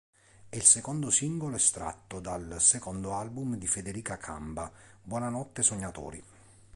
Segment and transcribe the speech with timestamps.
[0.49, 4.71] È il secondo singolo estratto dal secondo album di Federica Camba,
[5.03, 6.23] "Buonanotte sognatori".